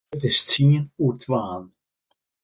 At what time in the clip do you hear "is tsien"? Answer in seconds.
0.29-0.85